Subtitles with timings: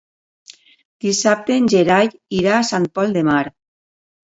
[1.05, 2.11] Dissabte en Gerai
[2.41, 3.45] irà a Sant Pol de Mar.